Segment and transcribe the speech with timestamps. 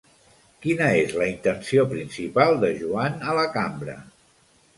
[0.61, 4.01] Quina és la intenció principal de Joan a la Cambra?